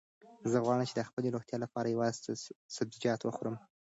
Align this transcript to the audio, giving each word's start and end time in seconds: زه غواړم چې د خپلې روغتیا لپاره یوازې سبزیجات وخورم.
زه 0.51 0.57
غواړم 0.65 0.85
چې 0.89 0.95
د 0.95 1.01
خپلې 1.09 1.27
روغتیا 1.35 1.57
لپاره 1.61 1.93
یوازې 1.93 2.21
سبزیجات 2.75 3.19
وخورم. 3.23 3.55